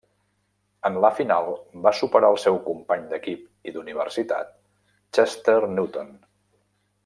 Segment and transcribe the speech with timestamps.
[0.87, 1.49] En la final
[1.83, 4.51] va superar al seu company d'equip i d'universitat
[5.19, 6.13] Chester Newton.